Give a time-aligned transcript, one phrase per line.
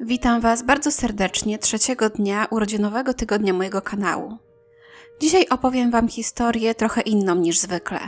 [0.00, 4.38] Witam Was bardzo serdecznie trzeciego dnia urodzinowego tygodnia mojego kanału.
[5.20, 7.98] Dzisiaj opowiem Wam historię trochę inną niż zwykle.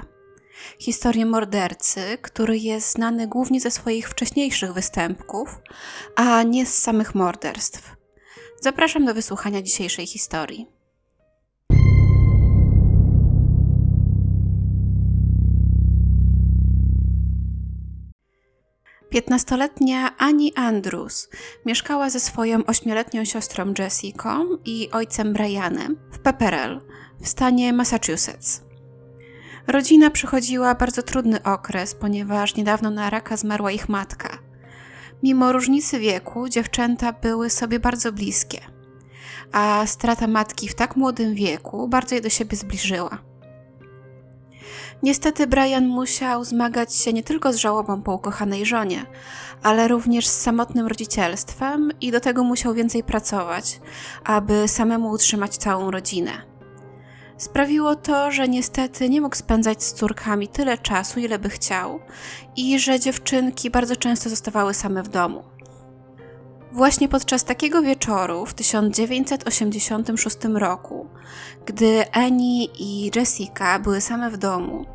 [0.79, 5.49] Historię mordercy, który jest znany głównie ze swoich wcześniejszych występków,
[6.17, 7.97] a nie z samych morderstw.
[8.61, 10.80] Zapraszam do wysłuchania dzisiejszej historii.
[19.11, 21.29] Piętnastoletnia Annie Andrews
[21.67, 26.81] mieszkała ze swoją ośmioletnią siostrą Jessica i ojcem Brianem w Pepperell
[27.21, 28.63] w stanie Massachusetts.
[29.67, 34.39] Rodzina przechodziła bardzo trudny okres, ponieważ niedawno na raka zmarła ich matka.
[35.23, 38.61] Mimo różnicy wieku, dziewczęta były sobie bardzo bliskie,
[39.53, 43.30] a strata matki w tak młodym wieku bardzo je do siebie zbliżyła.
[45.03, 49.07] Niestety Brian musiał zmagać się nie tylko z żałobą po ukochanej żonie,
[49.63, 53.81] ale również z samotnym rodzicielstwem i do tego musiał więcej pracować,
[54.25, 56.33] aby samemu utrzymać całą rodzinę.
[57.37, 62.01] Sprawiło to, że niestety nie mógł spędzać z córkami tyle czasu, ile by chciał,
[62.57, 65.45] i że dziewczynki bardzo często zostawały same w domu.
[66.73, 71.07] Właśnie podczas takiego wieczoru w 1986 roku,
[71.67, 74.87] gdy Annie i Jessica były same w domu,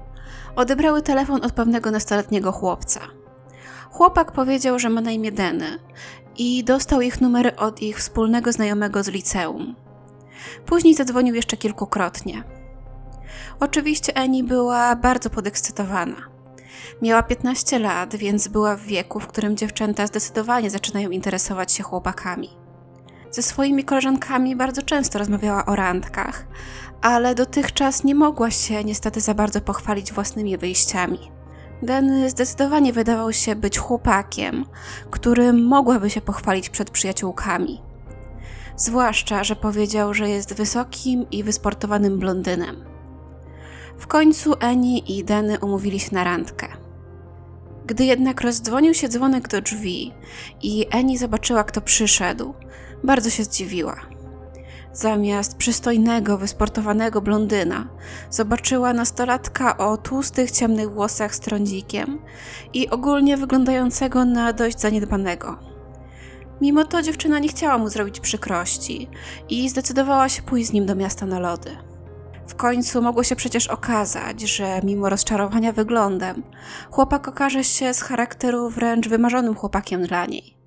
[0.55, 2.99] odebrały telefon od pewnego nastoletniego chłopca.
[3.91, 5.79] Chłopak powiedział, że ma na imię Denny
[6.37, 9.75] i dostał ich numery od ich wspólnego znajomego z liceum.
[10.65, 12.43] Później zadzwonił jeszcze kilkukrotnie.
[13.59, 16.34] Oczywiście Annie była bardzo podekscytowana.
[17.01, 22.49] Miała 15 lat, więc była w wieku, w którym dziewczęta zdecydowanie zaczynają interesować się chłopakami.
[23.31, 26.47] Ze swoimi koleżankami bardzo często rozmawiała o randkach,
[27.01, 31.19] ale dotychczas nie mogła się niestety za bardzo pochwalić własnymi wyjściami.
[31.81, 34.65] Den zdecydowanie wydawał się być chłopakiem,
[35.11, 37.81] którym mogłaby się pochwalić przed przyjaciółkami.
[38.75, 42.94] Zwłaszcza, że powiedział, że jest wysokim i wysportowanym blondynem.
[43.97, 46.67] W końcu Eni i Denny umówili się na randkę.
[47.85, 50.13] Gdy jednak rozdzwonił się dzwonek do drzwi
[50.61, 52.53] i Eni zobaczyła, kto przyszedł,
[53.03, 53.95] bardzo się zdziwiła.
[54.93, 57.87] Zamiast przystojnego, wysportowanego blondyna,
[58.29, 62.19] zobaczyła nastolatka o tłustych, ciemnych włosach z trądzikiem
[62.73, 65.59] i ogólnie wyglądającego na dość zaniedbanego.
[66.61, 69.09] Mimo to dziewczyna nie chciała mu zrobić przykrości
[69.49, 71.77] i zdecydowała się pójść z nim do miasta na lody.
[72.47, 76.43] W końcu mogło się przecież okazać, że mimo rozczarowania wyglądem,
[76.91, 80.57] chłopak okaże się z charakteru wręcz wymarzonym chłopakiem dla niej.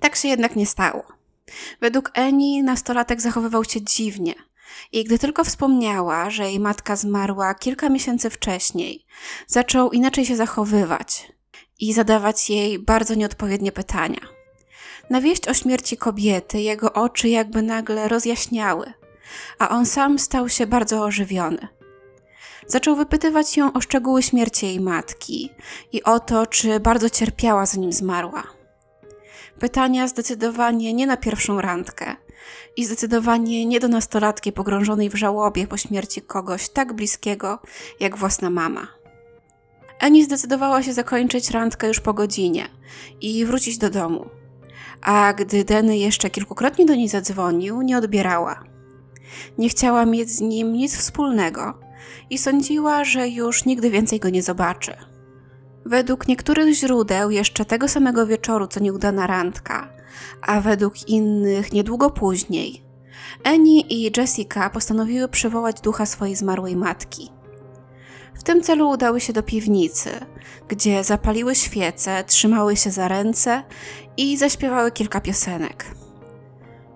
[0.00, 1.02] Tak się jednak nie stało.
[1.80, 4.34] Według Eni nastolatek zachowywał się dziwnie
[4.92, 9.06] i gdy tylko wspomniała, że jej matka zmarła kilka miesięcy wcześniej,
[9.46, 11.32] zaczął inaczej się zachowywać
[11.78, 14.20] i zadawać jej bardzo nieodpowiednie pytania.
[15.10, 18.92] Na wieść o śmierci kobiety jego oczy jakby nagle rozjaśniały,
[19.58, 21.68] a on sam stał się bardzo ożywiony.
[22.66, 25.50] Zaczął wypytywać ją o szczegóły śmierci jej matki
[25.92, 28.42] i o to, czy bardzo cierpiała zanim zmarła.
[29.58, 32.16] Pytania zdecydowanie nie na pierwszą randkę
[32.76, 37.58] i zdecydowanie nie do nastolatki pogrążonej w żałobie po śmierci kogoś tak bliskiego
[38.00, 38.86] jak własna mama.
[39.98, 42.68] Eni zdecydowała się zakończyć randkę już po godzinie
[43.20, 44.26] i wrócić do domu.
[45.02, 48.69] A gdy Denny jeszcze kilkukrotnie do niej zadzwonił, nie odbierała.
[49.58, 51.78] Nie chciała mieć z nim nic wspólnego
[52.30, 54.92] i sądziła, że już nigdy więcej go nie zobaczy.
[55.84, 59.92] Według niektórych źródeł jeszcze tego samego wieczoru co nieudana randka,
[60.42, 62.90] a według innych niedługo później,
[63.44, 67.30] Annie i Jessica postanowiły przywołać ducha swojej zmarłej matki.
[68.34, 70.10] W tym celu udały się do piwnicy,
[70.68, 73.62] gdzie zapaliły świece, trzymały się za ręce
[74.16, 75.99] i zaśpiewały kilka piosenek.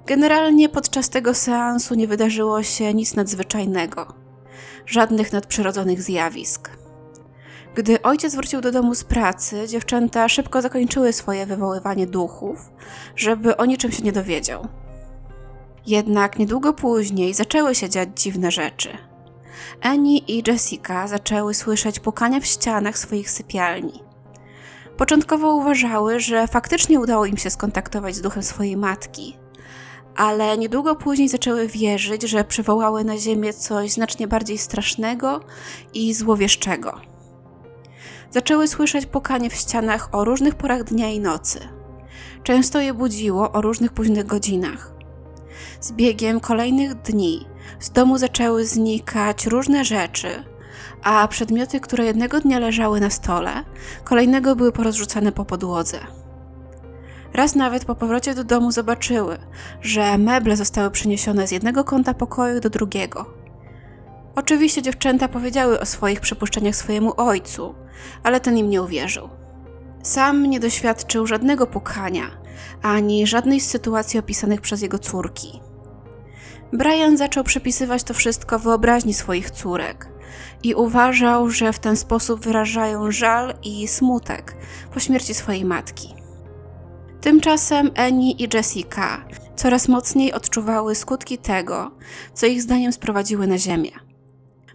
[0.07, 4.15] Generalnie podczas tego seansu nie wydarzyło się nic nadzwyczajnego,
[4.87, 6.71] żadnych nadprzyrodzonych zjawisk.
[7.75, 12.71] Gdy ojciec wrócił do domu z pracy, dziewczęta szybko zakończyły swoje wywoływanie duchów,
[13.17, 14.69] żeby o niczym się nie dowiedział.
[15.87, 18.89] Jednak niedługo później zaczęły się dziać dziwne rzeczy.
[19.81, 24.03] Annie i Jessica zaczęły słyszeć pukania w ścianach swoich sypialni.
[24.97, 29.44] Początkowo uważały, że faktycznie udało im się skontaktować z duchem swojej matki,
[30.17, 35.41] ale niedługo później zaczęły wierzyć, że przywołały na ziemię coś znacznie bardziej strasznego
[35.95, 37.01] i złowieszczego.
[38.31, 41.61] Zaczęły słyszeć pukanie w ścianach o różnych porach dnia i nocy.
[42.43, 44.93] Często je budziło o różnych późnych godzinach.
[45.81, 47.47] Z biegiem kolejnych dni
[47.81, 50.29] z domu zaczęły znikać różne rzeczy,
[51.03, 53.65] a przedmioty, które jednego dnia leżały na stole,
[54.05, 55.99] kolejnego były porozrzucane po podłodze.
[57.35, 59.39] Raz nawet po powrocie do domu zobaczyły,
[59.81, 63.27] że meble zostały przeniesione z jednego kąta pokoju do drugiego.
[64.35, 67.75] Oczywiście dziewczęta powiedziały o swoich przypuszczeniach swojemu ojcu,
[68.23, 69.29] ale ten im nie uwierzył.
[70.03, 72.31] Sam nie doświadczył żadnego pukania,
[72.83, 75.61] ani żadnej z sytuacji opisanych przez jego córki.
[76.73, 80.09] Brian zaczął przepisywać to wszystko wyobraźni swoich córek
[80.63, 84.57] i uważał, że w ten sposób wyrażają żal i smutek
[84.95, 86.24] po śmierci swojej matki.
[87.25, 89.25] Tymczasem Annie i Jessica
[89.57, 91.91] coraz mocniej odczuwały skutki tego,
[92.35, 93.91] co ich zdaniem sprowadziły na ziemię.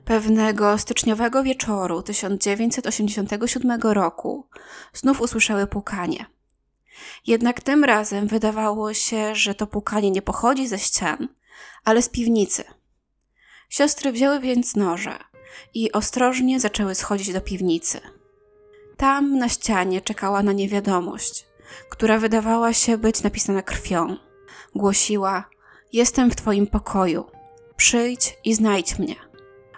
[0.06, 4.48] Pewnego styczniowego wieczoru 1987 roku
[4.94, 6.26] znów usłyszały pukanie.
[7.28, 11.28] Jednak tym razem wydawało się, że to pukanie nie pochodzi ze ścian,
[11.86, 12.64] ale z piwnicy.
[13.70, 15.20] Siostry wzięły więc noże
[15.74, 18.02] i ostrożnie zaczęły schodzić do piwnicy.
[18.98, 21.49] Tam na ścianie czekała na nie wiadomość,
[21.90, 24.18] która wydawała się być napisana krwią.
[24.76, 25.50] Głosiła:
[25.94, 27.26] Jestem w twoim pokoju.
[27.78, 29.16] Przyjdź i znajdź mnie.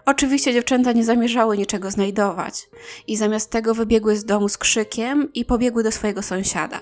[0.06, 2.70] Oczywiście dziewczęta nie zamierzały niczego znajdować
[3.08, 6.82] i zamiast tego wybiegły z domu z krzykiem i pobiegły do swojego sąsiada.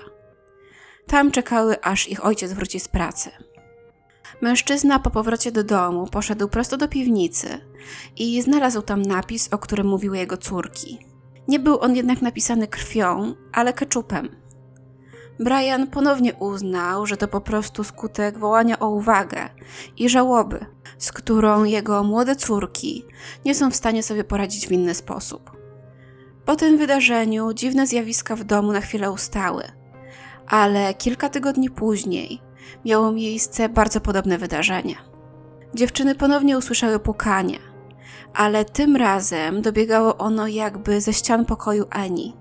[1.08, 3.30] Tam czekały, aż ich ojciec wróci z pracy.
[4.42, 7.48] Mężczyzna po powrocie do domu poszedł prosto do piwnicy
[8.18, 11.00] i znalazł tam napis, o którym mówiły jego córki.
[11.48, 14.39] Nie był on jednak napisany krwią, ale keczupem.
[15.40, 19.50] Brian ponownie uznał, że to po prostu skutek wołania o uwagę
[19.98, 20.66] i żałoby,
[20.98, 23.06] z którą jego młode córki
[23.46, 25.52] nie są w stanie sobie poradzić w inny sposób.
[26.46, 29.64] Po tym wydarzeniu dziwne zjawiska w domu na chwilę ustały,
[30.48, 32.42] ale kilka tygodni później
[32.86, 34.96] miało miejsce bardzo podobne wydarzenie.
[35.74, 37.60] Dziewczyny ponownie usłyszały pukanie,
[38.34, 42.36] ale tym razem dobiegało ono jakby ze ścian pokoju Ani.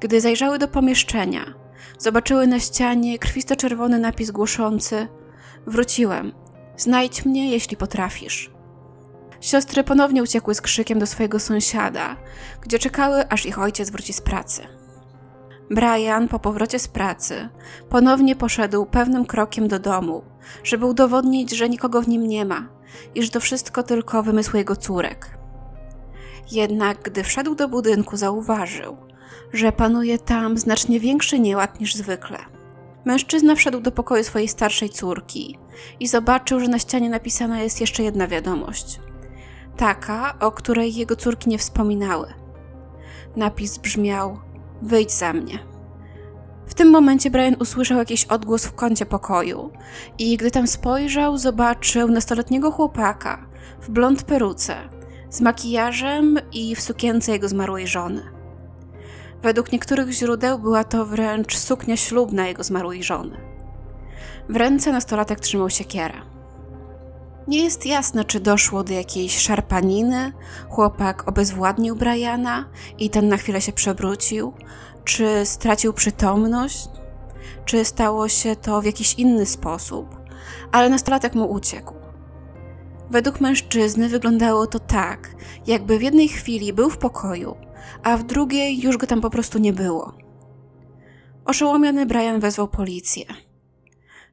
[0.00, 1.60] Gdy zajrzały do pomieszczenia,
[1.98, 5.08] zobaczyły na ścianie krwisto-czerwony napis głoszący:
[5.66, 6.32] Wróciłem,
[6.76, 8.50] znajdź mnie, jeśli potrafisz.
[9.40, 12.16] Siostry ponownie uciekły z krzykiem do swojego sąsiada,
[12.62, 14.62] gdzie czekały, aż ich ojciec wróci z pracy.
[15.70, 17.48] Brian po powrocie z pracy
[17.88, 20.22] ponownie poszedł pewnym krokiem do domu,
[20.64, 22.68] żeby udowodnić, że nikogo w nim nie ma
[23.14, 25.38] i że to wszystko tylko wymysł jego córek.
[26.50, 28.96] Jednak gdy wszedł do budynku, zauważył,
[29.52, 32.38] że panuje tam znacznie większy nieład niż zwykle.
[33.04, 35.58] Mężczyzna wszedł do pokoju swojej starszej córki
[36.00, 39.00] i zobaczył, że na ścianie napisana jest jeszcze jedna wiadomość.
[39.76, 42.32] Taka, o której jego córki nie wspominały.
[43.36, 44.38] Napis brzmiał:
[44.82, 45.58] Wyjdź za mnie.
[46.66, 49.70] W tym momencie Brian usłyszał jakiś odgłos w kącie pokoju
[50.18, 53.46] i gdy tam spojrzał, zobaczył nastoletniego chłopaka
[53.80, 54.76] w blond peruce,
[55.30, 58.39] z makijażem i w sukience jego zmarłej żony.
[59.42, 63.36] Według niektórych źródeł była to wręcz suknia ślubna jego zmarłej żony.
[64.48, 66.14] W ręce nastolatek trzymał siekierę.
[67.48, 70.32] Nie jest jasne, czy doszło do jakiejś szarpaniny,
[70.68, 72.64] chłopak obezwładnił Briana
[72.98, 74.52] i ten na chwilę się przewrócił,
[75.04, 76.88] czy stracił przytomność,
[77.64, 80.20] czy stało się to w jakiś inny sposób,
[80.72, 81.94] ale nastolatek mu uciekł.
[83.10, 85.30] Według mężczyzny wyglądało to tak,
[85.66, 87.56] jakby w jednej chwili był w pokoju,
[88.02, 90.14] a w drugiej już go tam po prostu nie było.
[91.44, 93.24] Oszołomiony Brian wezwał policję.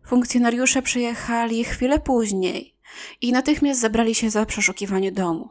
[0.05, 2.75] Funkcjonariusze przyjechali chwilę później
[3.21, 5.49] i natychmiast zabrali się za przeszukiwanie domu.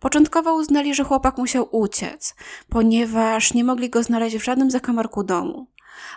[0.00, 2.34] Początkowo uznali, że chłopak musiał uciec,
[2.68, 5.66] ponieważ nie mogli go znaleźć w żadnym zakamarku domu.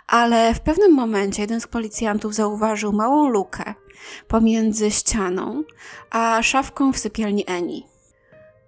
[0.08, 3.74] Ale w pewnym momencie jeden z policjantów zauważył małą lukę
[4.28, 5.64] pomiędzy ścianą
[6.12, 7.95] a szafką w sypialni Eni.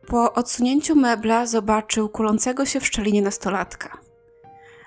[0.08, 3.98] Po odsunięciu mebla zobaczył kulącego się w szczelinie nastolatka.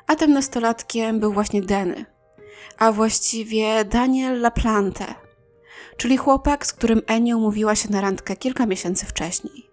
[0.06, 2.04] A tym nastolatkiem był właśnie Denny,
[2.78, 5.14] a właściwie Daniel Laplante,
[5.96, 9.70] czyli chłopak, z którym Eni umówiła się na randkę kilka miesięcy wcześniej.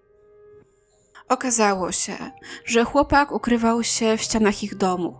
[1.29, 2.17] Okazało się,
[2.65, 5.17] że chłopak ukrywał się w ścianach ich domu.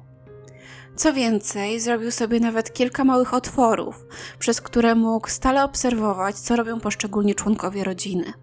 [0.96, 4.06] Co więcej, zrobił sobie nawet kilka małych otworów,
[4.40, 8.34] przez które mógł stale obserwować, co robią poszczególni członkowie rodziny.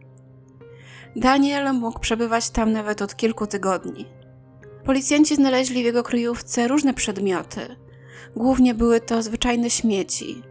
[1.17, 4.07] Daniel mógł przebywać tam nawet od kilku tygodni.
[4.85, 7.77] Policjanci znaleźli w jego kryjówce różne przedmioty.
[8.37, 10.43] Głównie były to zwyczajne śmieci,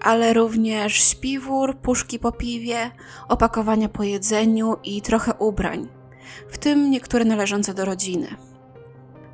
[0.00, 2.90] ale również śpiwór, puszki po piwie,
[3.28, 5.88] opakowania po jedzeniu i trochę ubrań,
[6.48, 8.28] w tym niektóre należące do rodziny.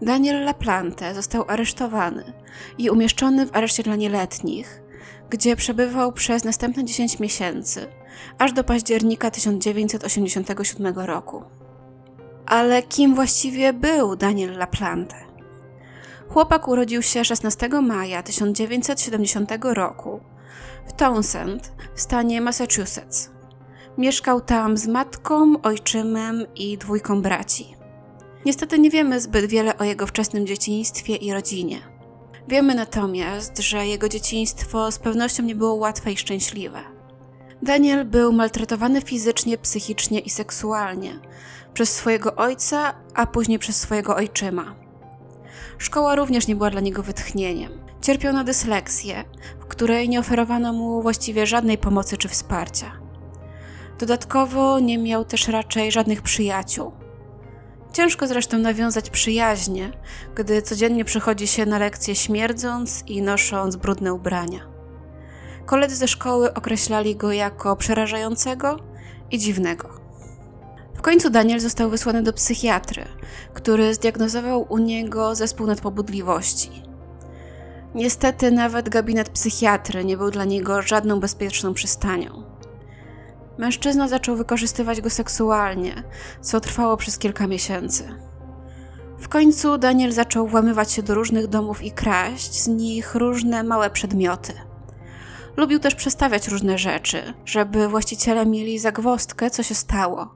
[0.03, 2.33] Daniel Laplante został aresztowany
[2.79, 4.83] i umieszczony w areszcie dla nieletnich,
[5.31, 7.87] gdzie przebywał przez następne 10 miesięcy,
[8.39, 11.43] aż do października 1987 roku.
[12.47, 15.17] Ale kim właściwie był Daniel Laplante?
[16.29, 20.21] Chłopak urodził się 16 maja 1970 roku
[20.87, 23.31] w Townsend w stanie Massachusetts.
[23.99, 27.75] Mieszkał tam z matką, ojczymem i dwójką braci.
[28.47, 31.79] Niestety nie wiemy zbyt wiele o jego wczesnym dzieciństwie i rodzinie.
[32.49, 36.94] Wiemy natomiast, że jego dzieciństwo z pewnością nie było łatwe i szczęśliwe.
[37.65, 41.19] Daniel był maltretowany fizycznie, psychicznie i seksualnie
[41.75, 44.75] przez swojego ojca, a później przez swojego ojczyma.
[45.79, 47.73] Szkoła również nie była dla niego wytchnieniem.
[48.03, 49.25] Cierpiał na dysleksję,
[49.61, 52.93] w której nie oferowano mu właściwie żadnej pomocy czy wsparcia.
[53.99, 56.93] Dodatkowo nie miał też raczej żadnych przyjaciół.
[57.93, 59.91] Ciężko zresztą nawiązać przyjaźnie,
[60.35, 64.74] gdy codziennie przychodzi się na lekcje śmierdząc i nosząc brudne ubrania.
[65.67, 68.77] Koledzy ze szkoły określali go jako przerażającego
[69.31, 69.89] i dziwnego.
[70.95, 73.05] W końcu Daniel został wysłany do psychiatry,
[73.55, 76.83] który zdiagnozował u niego zespół nadpobudliwości.
[77.95, 82.43] Niestety nawet gabinet psychiatry nie był dla niego żadną bezpieczną przystanią.
[83.59, 86.03] Mężczyzna zaczął wykorzystywać go seksualnie,
[86.41, 88.09] co trwało przez kilka miesięcy.
[89.19, 93.91] W końcu Daniel zaczął włamywać się do różnych domów i kraść z nich różne małe
[93.91, 94.53] przedmioty.
[95.57, 100.35] Lubił też przestawiać różne rzeczy, żeby właściciele mieli zagwostkę, co się stało.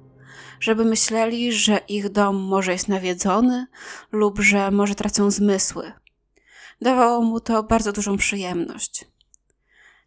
[0.60, 3.66] Żeby myśleli, że ich dom może jest nawiedzony
[4.12, 5.92] lub że może tracą zmysły.
[6.80, 9.04] Dawało mu to bardzo dużą przyjemność.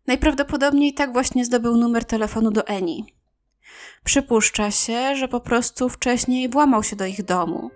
[0.07, 3.05] Najprawdopodobniej tak właśnie zdobył numer telefonu do Eni.
[4.03, 7.71] Przypuszcza się, że po prostu wcześniej włamał się do ich domu,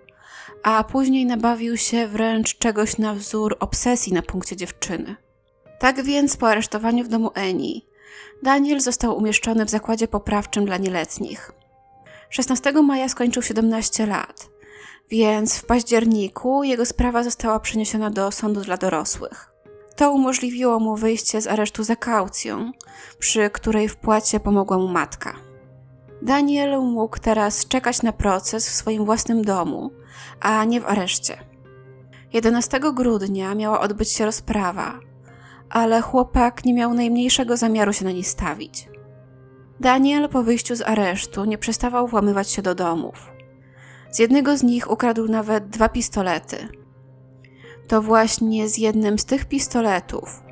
[0.62, 5.25] a później nabawił się wręcz czegoś na wzór obsesji na punkcie dziewczyny.
[5.78, 7.86] Tak więc po aresztowaniu w domu Eni,
[8.42, 11.52] Daniel został umieszczony w zakładzie poprawczym dla nieletnich.
[12.30, 14.48] 16 maja skończył 17 lat,
[15.10, 19.52] więc w październiku jego sprawa została przeniesiona do sądu dla dorosłych.
[19.96, 22.72] To umożliwiło mu wyjście z aresztu za kaucją,
[23.18, 25.36] przy której wpłacie pomogła mu matka.
[26.22, 29.90] Daniel mógł teraz czekać na proces w swoim własnym domu,
[30.40, 31.38] a nie w areszcie.
[32.32, 35.00] 11 grudnia miała odbyć się rozprawa,
[35.70, 38.88] ale chłopak nie miał najmniejszego zamiaru się na niej stawić.
[39.80, 43.32] Daniel po wyjściu z aresztu nie przestawał włamywać się do domów.
[44.10, 46.68] Z jednego z nich ukradł nawet dwa pistolety,
[47.88, 50.42] to właśnie z jednym z tych pistoletów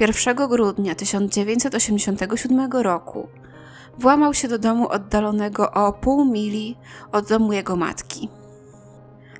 [0.00, 3.28] 1 grudnia 1987 roku
[3.98, 6.76] włamał się do domu oddalonego o pół mili
[7.12, 8.28] od domu jego matki.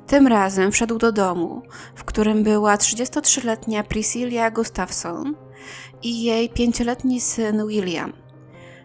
[0.06, 1.62] Tym razem wszedł do domu,
[1.94, 5.34] w którym była 33-letnia Priscilla Gustafson
[6.02, 8.12] i jej pięcioletni syn William.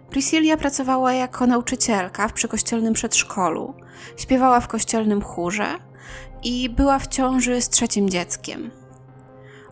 [0.09, 3.73] Priscilla pracowała jako nauczycielka w przykościelnym przedszkolu,
[4.17, 5.67] śpiewała w kościelnym chórze
[6.43, 8.71] i była w ciąży z trzecim dzieckiem.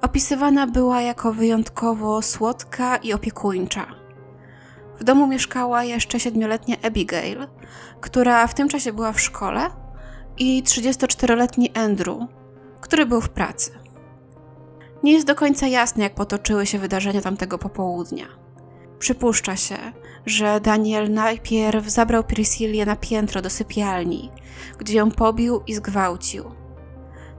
[0.02, 3.86] Opisywana była jako wyjątkowo słodka i opiekuńcza.
[5.00, 7.48] W domu mieszkała jeszcze siedmioletnia Abigail,
[8.02, 9.70] która w tym czasie była w szkole,
[10.38, 12.18] i 34-letni Andrew,
[12.82, 13.72] który był w pracy.
[15.04, 18.26] Nie jest do końca jasne, jak potoczyły się wydarzenia tamtego popołudnia.
[19.00, 19.78] Przypuszcza się,
[20.26, 24.32] że Daniel najpierw zabrał Priscillię na piętro do sypialni,
[24.78, 26.44] gdzie ją pobił i zgwałcił.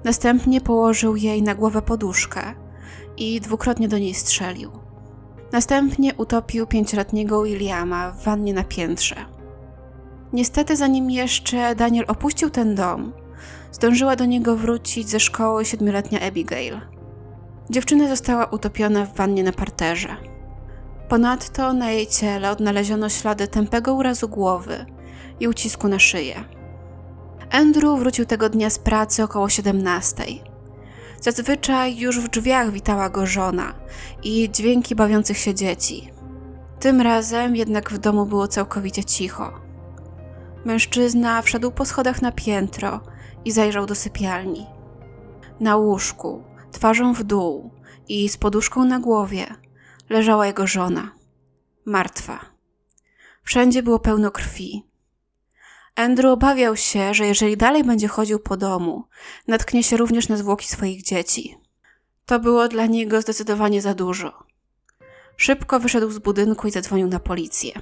[0.05, 2.55] Następnie położył jej na głowę poduszkę
[3.17, 4.71] i dwukrotnie do niej strzelił.
[5.53, 9.38] Następnie utopił pięcioletniego Williama w wannie na piętrze.
[10.33, 13.13] Niestety, zanim jeszcze Daniel opuścił ten dom,
[13.73, 16.81] zdążyła do niego wrócić ze szkoły siedmioletnia Abigail.
[17.71, 20.17] Dziewczyna została utopiona w wannie na parterze.
[21.09, 24.87] Ponadto na jej ciele odnaleziono ślady tępego urazu głowy
[25.41, 26.45] i ucisku na szyję.
[27.51, 30.25] Andrew wrócił tego dnia z pracy około 17.
[31.21, 33.75] Zazwyczaj już w drzwiach witała go żona
[34.23, 36.11] i dźwięki bawiących się dzieci.
[36.81, 39.68] Tym razem jednak w domu było całkowicie cicho.
[40.65, 43.01] Mężczyzna wszedł po schodach na piętro
[43.45, 44.67] i zajrzał do sypialni.
[45.61, 47.71] Na łóżku, twarzą w dół
[48.09, 49.47] i z poduszką na głowie,
[50.11, 51.11] leżała jego żona,
[51.85, 52.41] martwa.
[53.43, 54.83] Wszędzie było pełno krwi.
[55.95, 59.05] Andrew obawiał się, że jeżeli dalej będzie chodził po domu,
[59.49, 61.59] natknie się również na zwłoki swoich dzieci.
[62.27, 64.45] To było dla niego zdecydowanie za dużo.
[65.37, 67.73] Szybko wyszedł z budynku i zadzwonił na policję.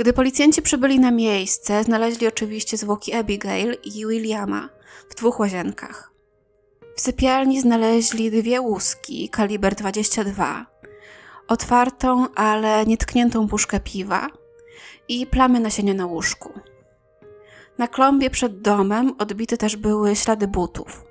[0.00, 4.68] Gdy policjanci przybyli na miejsce, znaleźli oczywiście zwłoki Abigail i Williama
[5.10, 6.12] w dwóch łazienkach.
[6.96, 10.66] W sypialni znaleźli dwie łuski kaliber 22,
[11.48, 14.28] otwartą, ale nietkniętą puszkę piwa
[15.08, 16.52] i plamy nasienia na łóżku.
[17.78, 21.04] Na klombie przed domem odbite też były ślady butów.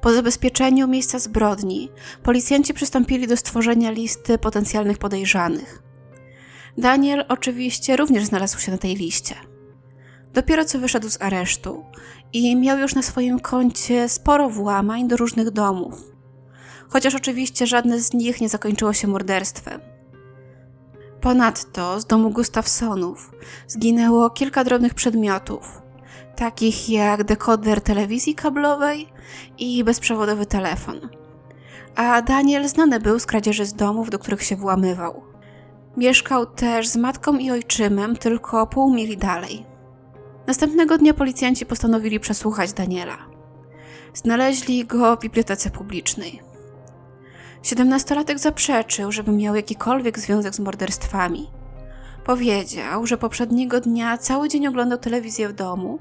[0.00, 1.90] Po zabezpieczeniu miejsca zbrodni,
[2.22, 5.91] policjanci przystąpili do stworzenia listy potencjalnych podejrzanych.
[6.78, 9.34] Daniel oczywiście również znalazł się na tej liście.
[10.32, 11.84] Dopiero co wyszedł z aresztu
[12.32, 16.12] i miał już na swoim koncie sporo włamań do różnych domów.
[16.88, 19.80] Chociaż oczywiście żadne z nich nie zakończyło się morderstwem.
[21.20, 23.30] Ponadto z domu Gustafsonów
[23.68, 25.82] zginęło kilka drobnych przedmiotów,
[26.36, 29.08] takich jak dekoder telewizji kablowej
[29.58, 31.00] i bezprzewodowy telefon.
[31.96, 35.31] A Daniel znany był z kradzieży z domów, do których się włamywał.
[35.96, 39.66] Mieszkał też z matką i ojczymem tylko pół mili dalej.
[40.46, 43.18] Następnego dnia policjanci postanowili przesłuchać Daniela.
[44.14, 46.40] Znaleźli go w bibliotece publicznej.
[47.62, 51.50] Siedemnastolatek zaprzeczył, żeby miał jakikolwiek związek z morderstwami.
[52.24, 55.98] Powiedział, że poprzedniego dnia cały dzień oglądał telewizję w domu,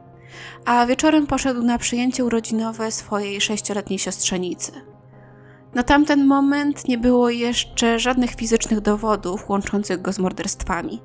[0.66, 4.72] a wieczorem poszedł na przyjęcie urodzinowe swojej sześcioletniej siostrzenicy.
[5.76, 11.02] Na tamten moment nie było jeszcze żadnych fizycznych dowodów łączących go z morderstwami.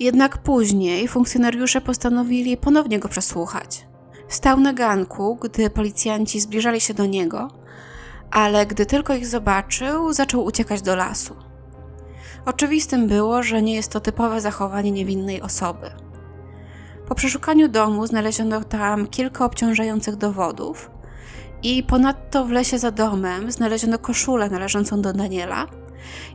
[0.00, 3.86] Jednak później funkcjonariusze postanowili ponownie go przesłuchać.
[4.28, 7.48] Stał na ganku, gdy policjanci zbliżali się do niego,
[8.30, 11.36] ale gdy tylko ich zobaczył, zaczął uciekać do lasu.
[12.46, 15.90] Oczywistym było, że nie jest to typowe zachowanie niewinnej osoby.
[17.08, 20.90] Po przeszukaniu domu znaleziono tam kilka obciążających dowodów
[21.62, 25.66] i ponadto w lesie za domem znaleziono koszulę należącą do Daniela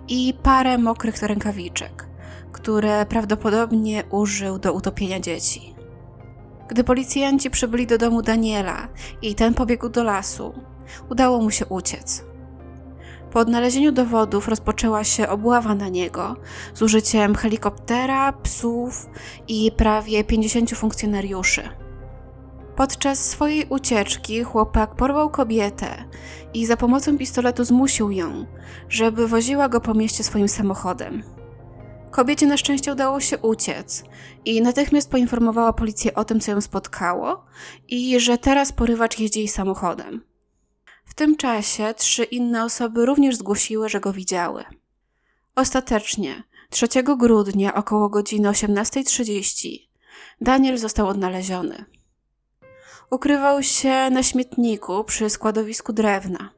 [0.08, 2.08] i parę mokrych rękawiczek,
[2.52, 5.76] które prawdopodobnie użył do utopienia dzieci.
[6.68, 8.88] Gdy policjanci przybyli do domu Daniela
[9.22, 10.54] i ten pobiegł do lasu,
[11.10, 12.24] udało mu się uciec.
[13.32, 16.36] Po odnalezieniu dowodów rozpoczęła się obława na niego
[16.74, 19.10] z użyciem helikoptera, psów
[19.48, 21.87] i prawie 50 funkcjonariuszy.
[22.78, 26.06] Podczas swojej ucieczki chłopak porwał kobietę
[26.54, 28.46] i za pomocą pistoletu zmusił ją,
[28.90, 31.24] żeby woziła go po mieście swoim samochodem.
[32.12, 34.04] Kobiecie na szczęście udało się uciec
[34.46, 37.46] i natychmiast poinformowała policję o tym, co ją spotkało
[37.88, 40.22] i że teraz porywacz jeździ jej samochodem.
[41.06, 44.64] W tym czasie trzy inne osoby również zgłosiły, że go widziały.
[45.56, 49.78] Ostatecznie, 3 grudnia około godziny 18.30
[50.42, 51.97] Daniel został odnaleziony.
[53.12, 56.50] Ukrywał się na śmietniku przy składowisku drewna.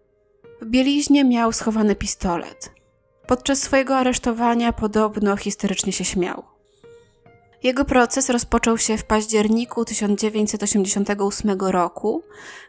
[0.61, 2.71] W bieliźnie miał schowany pistolet.
[3.27, 6.43] Podczas swojego aresztowania podobno historycznie się śmiał.
[7.63, 12.23] Jego proces rozpoczął się w październiku 1988 roku,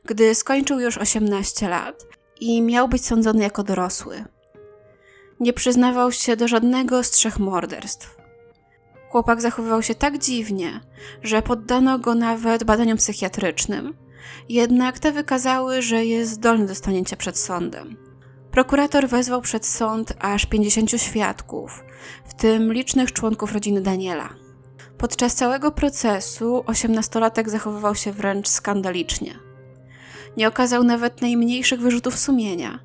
[0.04, 2.06] gdy skończył już 18 lat
[2.40, 4.24] i miał być sądzony jako dorosły.
[5.40, 8.19] Nie przyznawał się do żadnego z trzech morderstw.
[9.10, 10.80] Chłopak zachowywał się tak dziwnie,
[11.22, 13.94] że poddano go nawet badaniom psychiatrycznym,
[14.48, 17.96] jednak te wykazały, że jest zdolny do stanięcia przed sądem.
[18.50, 21.84] Prokurator wezwał przed sąd aż 50 świadków,
[22.24, 24.28] w tym licznych członków rodziny Daniela.
[24.98, 29.34] Podczas całego procesu osiemnastolatek zachowywał się wręcz skandalicznie.
[30.36, 32.78] Nie okazał nawet najmniejszych wyrzutów sumienia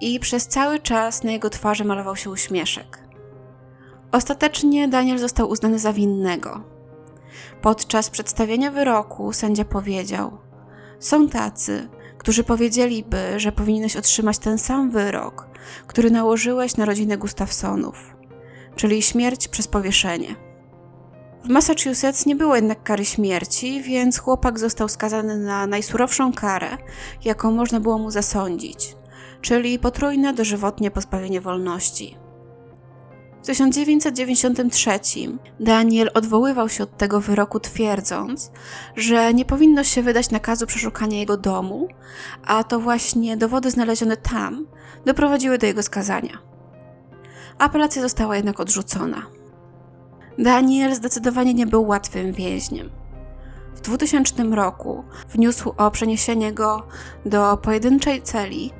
[0.00, 3.07] i przez cały czas na jego twarzy malował się uśmieszek.
[4.12, 6.60] Ostatecznie Daniel został uznany za winnego.
[7.62, 10.38] Podczas przedstawienia wyroku sędzia powiedział:
[10.98, 15.46] Są tacy, którzy powiedzieliby, że powinieneś otrzymać ten sam wyrok,
[15.86, 18.16] który nałożyłeś na rodzinę Gustafsonów,
[18.76, 20.36] czyli śmierć przez powieszenie.
[21.44, 26.78] W Massachusetts nie było jednak kary śmierci, więc chłopak został skazany na najsurowszą karę,
[27.24, 28.96] jaką można było mu zasądzić,
[29.40, 32.27] czyli potrójne dożywotnie pozbawienie wolności.
[33.42, 34.90] W 1993
[35.60, 38.50] Daniel odwoływał się od tego wyroku, twierdząc,
[38.96, 41.88] że nie powinno się wydać nakazu przeszukania jego domu,
[42.46, 44.66] a to właśnie dowody znalezione tam
[45.04, 46.38] doprowadziły do jego skazania.
[47.58, 49.26] Apelacja została jednak odrzucona.
[50.38, 52.90] Daniel zdecydowanie nie był łatwym więźniem.
[53.74, 56.86] W 2000 roku wniósł o przeniesienie go
[57.26, 58.72] do pojedynczej celi,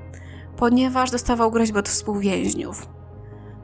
[0.57, 2.98] ponieważ dostawał groźby od współwięźniów.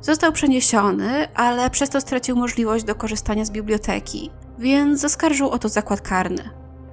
[0.04, 5.68] Został przeniesiony, ale przez to stracił możliwość do korzystania z biblioteki, więc zaskarżył o to
[5.68, 6.50] zakład karny.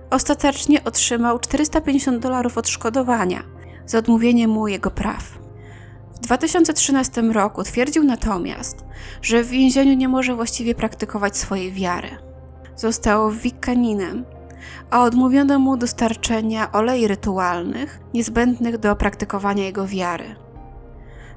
[0.10, 3.44] Ostatecznie otrzymał 450 dolarów odszkodowania
[3.86, 5.24] za odmówienie mu jego praw.
[6.16, 8.86] W 2013 roku twierdził natomiast,
[9.22, 12.10] że w więzieniu nie może właściwie praktykować swojej wiary.
[12.76, 14.26] Został wikkaninem,
[14.90, 20.36] a odmówiono mu dostarczenia olei rytualnych niezbędnych do praktykowania jego wiary.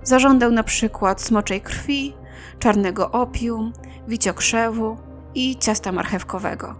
[0.05, 2.15] Zażądał na przykład smoczej krwi,
[2.59, 3.73] czarnego opium,
[4.09, 4.97] wiciokrzewu
[5.35, 6.75] i ciasta marchewkowego.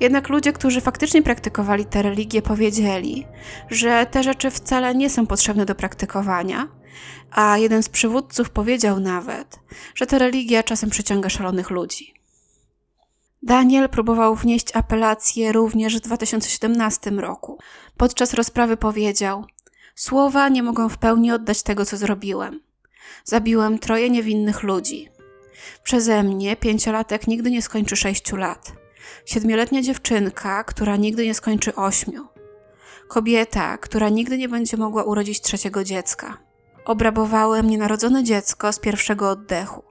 [0.00, 3.26] Jednak ludzie, którzy faktycznie praktykowali tę religię, powiedzieli,
[3.70, 6.68] że te rzeczy wcale nie są potrzebne do praktykowania,
[7.30, 9.60] a jeden z przywódców powiedział nawet,
[9.94, 12.14] że ta religia czasem przyciąga szalonych ludzi.
[13.42, 17.58] Daniel próbował wnieść apelację również w 2017 roku.
[17.96, 19.44] Podczas rozprawy powiedział:
[19.98, 22.60] Słowa nie mogą w pełni oddać tego, co zrobiłem.
[23.24, 25.08] Zabiłem troje niewinnych ludzi.
[25.82, 28.72] Przeze mnie pięciolatek nigdy nie skończy sześciu lat.
[29.26, 32.26] Siedmioletnia dziewczynka, która nigdy nie skończy ośmiu.
[33.08, 36.38] Kobieta, która nigdy nie będzie mogła urodzić trzeciego dziecka.
[36.84, 39.82] Obrabowałem nienarodzone dziecko z pierwszego oddechu.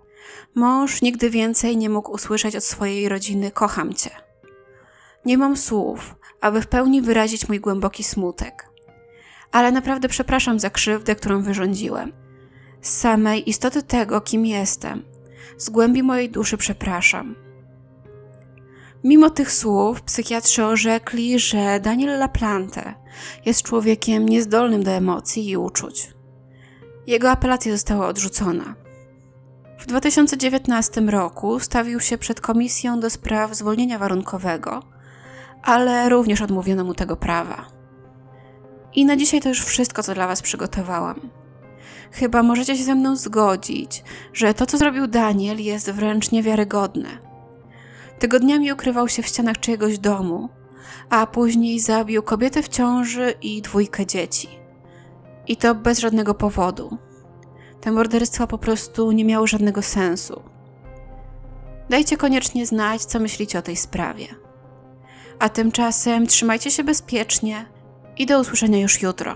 [0.55, 4.11] Mąż nigdy więcej nie mógł usłyszeć od swojej rodziny: Kocham cię.
[5.25, 8.76] Nie mam słów, aby w pełni wyrazić mój głęboki smutek.
[9.51, 12.11] Ale naprawdę przepraszam za krzywdę, którą wyrządziłem.
[12.81, 15.03] Z samej istoty tego, kim jestem,
[15.57, 17.35] z głębi mojej duszy przepraszam.
[19.03, 22.93] Mimo tych słów, psychiatrzy orzekli, że Daniel Laplante
[23.45, 26.13] jest człowiekiem niezdolnym do emocji i uczuć.
[27.07, 28.75] Jego apelacja została odrzucona.
[29.79, 34.83] W 2019 roku stawił się przed komisją do spraw zwolnienia warunkowego,
[35.63, 37.76] ale również odmówiono mu tego prawa.
[38.97, 41.29] I na dzisiaj to już wszystko, co dla Was przygotowałam.
[42.11, 47.09] Chyba możecie się ze mną zgodzić, że to, co zrobił Daniel, jest wręcz niewiarygodne.
[48.19, 50.49] Tygodniami ukrywał się w ścianach czyjegoś domu,
[51.09, 54.49] a później zabił kobietę w ciąży i dwójkę dzieci.
[55.47, 56.97] I to bez żadnego powodu.
[57.81, 60.41] Te morderstwa po prostu nie miały żadnego sensu.
[61.89, 64.27] Dajcie koniecznie znać, co myślicie o tej sprawie.
[65.39, 67.76] A tymczasem trzymajcie się bezpiecznie
[68.19, 69.35] i do usłyszenia już jutro.